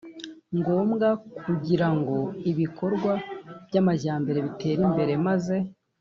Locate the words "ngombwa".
0.57-1.07